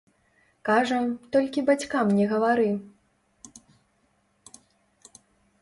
Кажа, 0.69 0.99
толькі 1.35 1.63
бацькам 1.67 2.05
не 2.21 2.25
гавары. 2.31 2.67